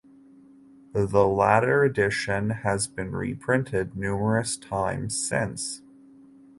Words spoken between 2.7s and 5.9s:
been reprinted numerous times since.